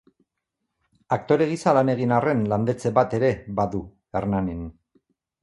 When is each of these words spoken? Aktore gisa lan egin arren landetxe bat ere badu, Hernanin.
Aktore 1.17 1.47
gisa 1.51 1.73
lan 1.79 1.91
egin 1.95 2.15
arren 2.17 2.41
landetxe 2.55 2.93
bat 2.97 3.15
ere 3.19 3.31
badu, 3.61 3.83
Hernanin. 4.19 4.67